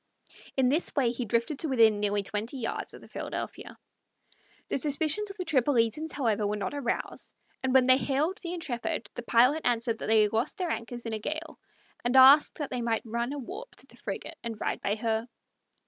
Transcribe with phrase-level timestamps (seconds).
[0.57, 3.77] In this way he drifted to within nearly twenty yards of the Philadelphia.
[4.67, 9.11] The suspicions of the Tripolitans, however, were not aroused, and when they hailed the Intrepid,
[9.13, 11.59] the pilot answered that they had lost their anchors in a gale,
[12.03, 15.27] and asked that they might run a warp to the frigate and ride by her.